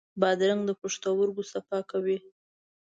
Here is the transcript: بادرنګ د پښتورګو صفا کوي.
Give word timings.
بادرنګ 0.21 0.61
د 0.65 0.71
پښتورګو 0.81 1.43
صفا 1.51 1.79
کوي. 1.91 2.17